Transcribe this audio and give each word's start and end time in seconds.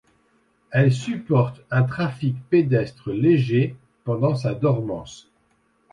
Elle 0.71 0.91
supporte 0.91 1.61
un 1.69 1.83
trafic 1.83 2.35
pédestre 2.49 3.11
léger 3.11 3.75
pendant 4.03 4.33
sa 4.35 4.55
dormance. 4.55 5.29